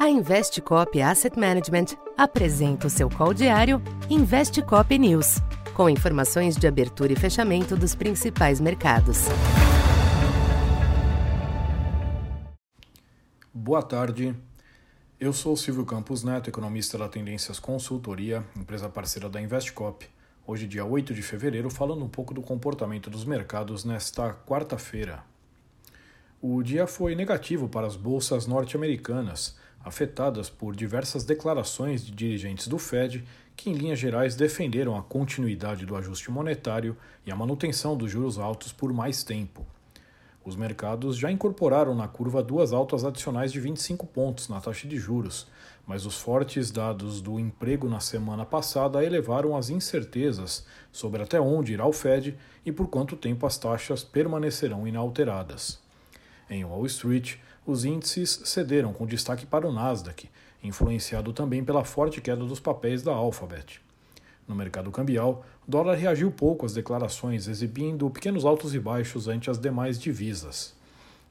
A 0.00 0.08
Investcop 0.08 0.98
Asset 1.02 1.38
Management 1.38 1.88
apresenta 2.16 2.86
o 2.86 2.90
seu 2.90 3.10
call 3.10 3.34
diário 3.34 3.82
Investcop 4.08 4.98
News, 4.98 5.42
com 5.74 5.90
informações 5.90 6.56
de 6.56 6.66
abertura 6.66 7.12
e 7.12 7.16
fechamento 7.16 7.76
dos 7.76 7.94
principais 7.94 8.62
mercados. 8.62 9.26
Boa 13.52 13.82
tarde. 13.82 14.34
Eu 15.20 15.34
sou 15.34 15.54
Silvio 15.54 15.84
Campos 15.84 16.24
Neto, 16.24 16.48
economista 16.48 16.96
da 16.96 17.06
Tendências 17.06 17.58
Consultoria, 17.58 18.42
empresa 18.56 18.88
parceira 18.88 19.28
da 19.28 19.38
Investcop. 19.38 20.08
Hoje, 20.46 20.66
dia 20.66 20.82
8 20.82 21.12
de 21.12 21.20
fevereiro, 21.20 21.68
falando 21.68 22.02
um 22.02 22.08
pouco 22.08 22.32
do 22.32 22.40
comportamento 22.40 23.10
dos 23.10 23.26
mercados 23.26 23.84
nesta 23.84 24.32
quarta-feira. 24.32 25.22
O 26.40 26.62
dia 26.62 26.86
foi 26.86 27.14
negativo 27.14 27.68
para 27.68 27.86
as 27.86 27.96
bolsas 27.96 28.46
norte-americanas, 28.46 29.60
afetadas 29.84 30.50
por 30.50 30.76
diversas 30.76 31.24
declarações 31.24 32.04
de 32.04 32.12
dirigentes 32.12 32.68
do 32.68 32.78
Fed 32.78 33.24
que, 33.56 33.70
em 33.70 33.74
linhas 33.74 33.98
gerais, 33.98 34.34
defenderam 34.34 34.96
a 34.96 35.02
continuidade 35.02 35.84
do 35.84 35.96
ajuste 35.96 36.30
monetário 36.30 36.96
e 37.26 37.30
a 37.30 37.36
manutenção 37.36 37.96
dos 37.96 38.10
juros 38.10 38.38
altos 38.38 38.72
por 38.72 38.92
mais 38.92 39.22
tempo. 39.22 39.66
Os 40.42 40.56
mercados 40.56 41.18
já 41.18 41.30
incorporaram 41.30 41.94
na 41.94 42.08
curva 42.08 42.42
duas 42.42 42.72
altas 42.72 43.04
adicionais 43.04 43.52
de 43.52 43.60
25 43.60 44.06
pontos 44.06 44.48
na 44.48 44.60
taxa 44.60 44.88
de 44.88 44.96
juros, 44.96 45.46
mas 45.86 46.06
os 46.06 46.18
fortes 46.18 46.70
dados 46.70 47.20
do 47.20 47.38
emprego 47.38 47.88
na 47.88 48.00
semana 48.00 48.46
passada 48.46 49.04
elevaram 49.04 49.54
as 49.54 49.68
incertezas 49.68 50.64
sobre 50.90 51.22
até 51.22 51.38
onde 51.38 51.74
irá 51.74 51.86
o 51.86 51.92
Fed 51.92 52.38
e 52.64 52.72
por 52.72 52.88
quanto 52.88 53.16
tempo 53.16 53.44
as 53.44 53.58
taxas 53.58 54.02
permanecerão 54.02 54.88
inalteradas. 54.88 55.78
Em 56.48 56.64
Wall 56.64 56.86
Street, 56.86 57.36
os 57.66 57.84
índices 57.84 58.42
cederam 58.44 58.92
com 58.92 59.06
destaque 59.06 59.46
para 59.46 59.66
o 59.66 59.72
Nasdaq, 59.72 60.28
influenciado 60.62 61.32
também 61.32 61.64
pela 61.64 61.84
forte 61.84 62.20
queda 62.20 62.44
dos 62.44 62.60
papéis 62.60 63.02
da 63.02 63.12
Alphabet. 63.12 63.80
No 64.46 64.54
mercado 64.54 64.90
cambial, 64.90 65.44
o 65.66 65.70
dólar 65.70 65.94
reagiu 65.94 66.30
pouco 66.30 66.66
às 66.66 66.74
declarações, 66.74 67.46
exibindo 67.46 68.10
pequenos 68.10 68.44
altos 68.44 68.74
e 68.74 68.80
baixos 68.80 69.28
ante 69.28 69.50
as 69.50 69.58
demais 69.58 69.98
divisas. 69.98 70.74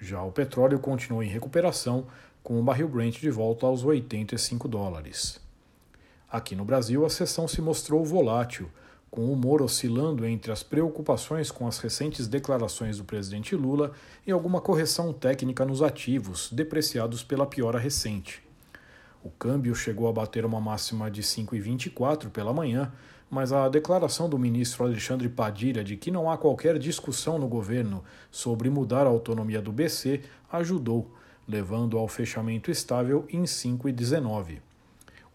Já 0.00 0.22
o 0.22 0.32
petróleo 0.32 0.78
continuou 0.78 1.22
em 1.22 1.28
recuperação, 1.28 2.06
com 2.42 2.58
o 2.58 2.62
barril 2.62 2.88
Brent 2.88 3.20
de 3.20 3.30
volta 3.30 3.66
aos 3.66 3.84
85 3.84 4.68
dólares. 4.68 5.40
Aqui 6.30 6.56
no 6.56 6.64
Brasil, 6.64 7.06
a 7.06 7.08
sessão 7.08 7.46
se 7.46 7.62
mostrou 7.62 8.04
volátil, 8.04 8.68
com 9.14 9.26
o 9.26 9.32
humor 9.32 9.62
oscilando 9.62 10.26
entre 10.26 10.50
as 10.50 10.64
preocupações 10.64 11.48
com 11.48 11.68
as 11.68 11.78
recentes 11.78 12.26
declarações 12.26 12.98
do 12.98 13.04
presidente 13.04 13.54
Lula 13.54 13.92
e 14.26 14.32
alguma 14.32 14.60
correção 14.60 15.12
técnica 15.12 15.64
nos 15.64 15.82
ativos, 15.82 16.50
depreciados 16.50 17.22
pela 17.22 17.46
piora 17.46 17.78
recente. 17.78 18.42
O 19.22 19.30
câmbio 19.30 19.72
chegou 19.72 20.08
a 20.08 20.12
bater 20.12 20.44
uma 20.44 20.60
máxima 20.60 21.08
de 21.08 21.22
5,24 21.22 22.28
pela 22.28 22.52
manhã, 22.52 22.92
mas 23.30 23.52
a 23.52 23.68
declaração 23.68 24.28
do 24.28 24.36
ministro 24.36 24.82
Alexandre 24.82 25.28
Padilha 25.28 25.84
de 25.84 25.96
que 25.96 26.10
não 26.10 26.28
há 26.28 26.36
qualquer 26.36 26.76
discussão 26.76 27.38
no 27.38 27.46
governo 27.46 28.02
sobre 28.32 28.68
mudar 28.68 29.06
a 29.06 29.10
autonomia 29.10 29.62
do 29.62 29.70
BC 29.70 30.22
ajudou, 30.50 31.08
levando 31.46 31.98
ao 31.98 32.08
fechamento 32.08 32.68
estável 32.68 33.24
em 33.30 33.44
5,19. 33.44 34.73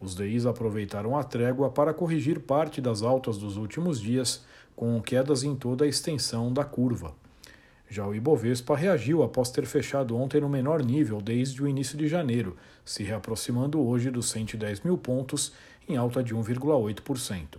Os 0.02 0.16
DIs 0.16 0.46
aproveitaram 0.46 1.18
a 1.18 1.24
trégua 1.24 1.70
para 1.70 1.94
corrigir 1.94 2.40
parte 2.40 2.80
das 2.80 3.02
altas 3.02 3.38
dos 3.38 3.58
últimos 3.58 4.00
dias, 4.00 4.46
com 4.76 5.02
quedas 5.02 5.44
em 5.44 5.56
toda 5.56 5.84
a 5.84 5.88
extensão 5.88 6.54
da 6.54 6.64
curva. 6.64 7.14
Já 7.90 8.08
o 8.08 8.14
Ibovespa 8.14 8.78
reagiu 8.78 9.24
após 9.24 9.50
ter 9.50 9.66
fechado 9.66 10.16
ontem 10.16 10.40
no 10.40 10.48
menor 10.48 10.84
nível 10.84 11.20
desde 11.20 11.62
o 11.62 11.68
início 11.68 11.98
de 11.98 12.08
janeiro, 12.08 12.56
se 12.86 13.04
reaproximando 13.04 13.82
hoje 13.82 14.12
dos 14.12 14.30
110 14.30 14.82
mil 14.82 14.98
pontos, 14.98 15.52
em 15.88 15.98
alta 15.98 16.24
de 16.24 16.36
1,8%. 16.36 17.58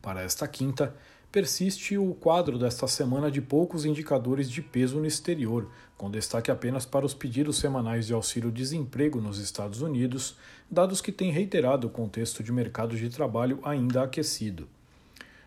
Para 0.00 0.22
esta 0.22 0.48
quinta, 0.48 0.94
persiste 1.30 1.98
o 1.98 2.14
quadro 2.14 2.58
desta 2.58 2.86
semana 2.86 3.30
de 3.30 3.42
poucos 3.42 3.84
indicadores 3.84 4.50
de 4.50 4.62
peso 4.62 4.98
no 4.98 5.06
exterior, 5.06 5.68
com 5.96 6.10
destaque 6.10 6.50
apenas 6.50 6.86
para 6.86 7.04
os 7.04 7.14
pedidos 7.14 7.58
semanais 7.58 8.06
de 8.06 8.12
auxílio-desemprego 8.12 9.20
nos 9.20 9.38
Estados 9.38 9.82
Unidos, 9.82 10.36
dados 10.70 11.00
que 11.00 11.12
têm 11.12 11.30
reiterado 11.30 11.86
o 11.86 11.90
contexto 11.90 12.42
de 12.42 12.52
mercado 12.52 12.96
de 12.96 13.08
trabalho 13.08 13.60
ainda 13.62 14.02
aquecido. 14.02 14.68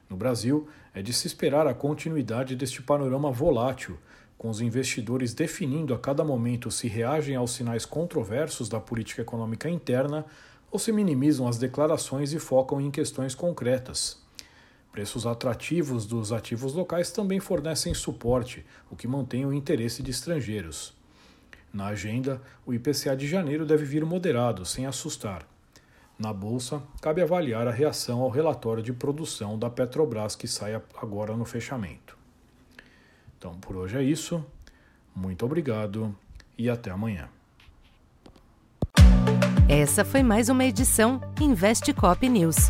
No 0.10 0.18
Brasil, 0.18 0.68
é 0.94 1.02
de 1.02 1.14
se 1.14 1.28
esperar 1.28 1.68
a 1.68 1.74
continuidade 1.74 2.56
deste 2.56 2.82
panorama 2.82 3.32
volátil, 3.32 3.98
com 4.38 4.50
os 4.50 4.62
investidores 4.62 5.34
definindo 5.34 5.94
a 5.94 6.00
cada 6.00 6.24
momento 6.24 6.72
se 6.72 6.88
reagem 6.88 7.36
aos 7.36 7.52
sinais 7.52 7.86
controversos 7.86 8.70
da 8.70 8.80
política 8.80 9.22
econômica 9.22 9.70
interna 9.70 10.26
ou 10.72 10.80
se 10.80 10.92
minimizam 10.92 11.48
as 11.48 11.58
declarações 11.58 12.32
e 12.32 12.40
focam 12.40 12.80
em 12.80 12.90
questões 12.90 13.36
concretas. 13.36 14.29
Preços 14.92 15.26
atrativos 15.26 16.06
dos 16.06 16.32
ativos 16.32 16.74
locais 16.74 17.12
também 17.12 17.40
fornecem 17.40 17.94
suporte, 17.94 18.66
o 18.90 18.96
que 18.96 19.08
mantém 19.08 19.46
o 19.46 19.54
interesse 19.54 20.02
de 20.02 20.12
estrangeiros. 20.12 20.94
Na 21.72 21.88
agenda, 21.88 22.42
o 22.66 22.74
IPCA 22.74 23.16
de 23.16 23.28
janeiro 23.28 23.66
deve 23.66 23.86
vir 23.86 24.04
moderado, 24.04 24.66
sem 24.66 24.88
assustar. 24.88 25.46
Na 26.18 26.34
bolsa, 26.34 26.82
cabe 27.02 27.22
avaliar 27.22 27.68
a 27.68 27.72
reação 27.72 28.22
ao 28.22 28.30
relatório 28.30 28.84
de 28.84 28.92
produção 28.92 29.58
da 29.58 29.70
Petrobras 29.70 30.36
que 30.36 30.48
sai 30.48 30.76
agora 31.00 31.38
no 31.38 31.46
fechamento. 31.46 32.18
Então, 33.38 33.54
por 33.60 33.78
hoje 33.78 33.98
é 33.98 34.04
isso. 34.04 34.44
Muito 35.16 35.46
obrigado 35.46 36.14
e 36.58 36.70
até 36.70 36.92
amanhã. 36.92 37.30
Essa 39.70 40.04
foi 40.04 40.24
mais 40.24 40.50
uma 40.50 40.66
edição 40.66 41.22
Investe 41.40 41.94
Cop 41.94 42.28
News. 42.28 42.70